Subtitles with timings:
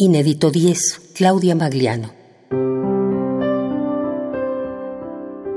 [0.00, 2.10] Inédito 10, Claudia Magliano.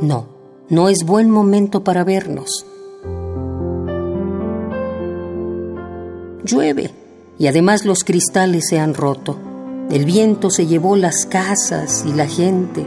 [0.00, 0.26] No,
[0.68, 2.66] no es buen momento para vernos.
[6.42, 6.90] Llueve
[7.38, 9.38] y además los cristales se han roto.
[9.88, 12.84] El viento se llevó las casas y la gente.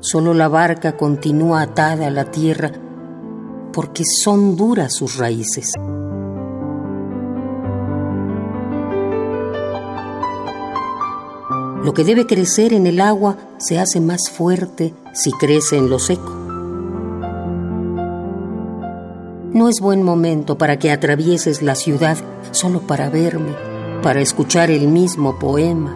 [0.00, 2.72] Solo la barca continúa atada a la tierra
[3.72, 5.74] porque son duras sus raíces.
[11.84, 15.98] Lo que debe crecer en el agua se hace más fuerte si crece en lo
[15.98, 16.32] seco.
[19.52, 22.16] No es buen momento para que atravieses la ciudad
[22.52, 23.54] solo para verme,
[24.02, 25.94] para escuchar el mismo poema.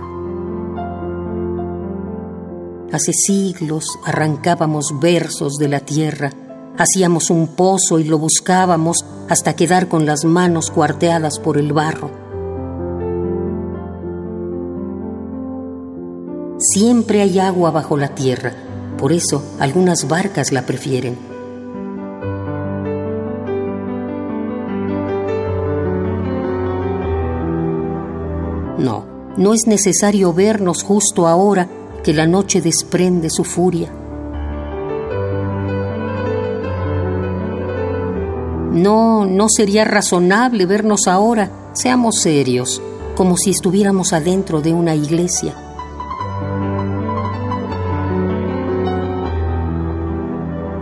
[2.92, 6.30] Hace siglos arrancábamos versos de la tierra,
[6.76, 12.27] hacíamos un pozo y lo buscábamos hasta quedar con las manos cuarteadas por el barro.
[16.60, 18.52] Siempre hay agua bajo la tierra,
[18.98, 21.16] por eso algunas barcas la prefieren.
[28.76, 29.04] No,
[29.36, 31.68] no es necesario vernos justo ahora
[32.02, 33.92] que la noche desprende su furia.
[38.72, 42.82] No, no sería razonable vernos ahora, seamos serios,
[43.16, 45.67] como si estuviéramos adentro de una iglesia.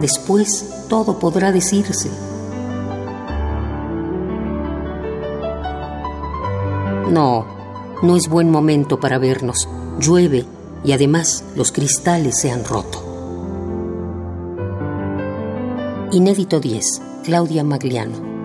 [0.01, 2.11] Después todo podrá decirse.
[7.11, 7.47] No,
[8.03, 9.69] no es buen momento para vernos.
[9.99, 10.45] Llueve
[10.85, 13.03] y además los cristales se han roto.
[16.13, 17.03] Inédito 10.
[17.25, 18.36] Claudia Magliano.